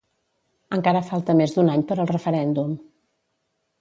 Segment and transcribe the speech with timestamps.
[0.77, 2.77] Encara falta més d'un any per al referèndum.